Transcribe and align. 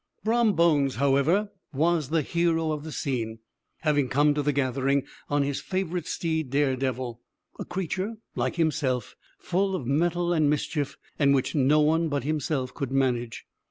Brom 0.23 0.53
Bones, 0.53 0.95
however, 0.95 1.51
was 1.73 2.09
the 2.09 2.23
hero 2.23 2.71
of 2.71 2.83
the 2.83 2.91
scene, 2.91 3.37
having 3.81 4.09
come 4.09 4.33
to 4.33 4.41
the 4.41 4.51
gathering 4.51 5.05
on 5.29 5.43
his 5.43 5.61
favorite 5.61 6.07
steed 6.07 6.49
Daredevil, 6.49 7.21
a 7.59 7.65
creature, 7.65 8.15
like 8.35 8.55
himself, 8.55 9.15
full 9.37 9.75
of 9.75 9.85
mettle 9.85 10.33
and 10.33 10.49
mischief, 10.49 10.97
and 11.19 11.35
which 11.35 11.53
no 11.53 11.81
one 11.81 12.09
but 12.09 12.23
himself 12.23 12.73
could 12.73 12.89
manage. 12.91 13.45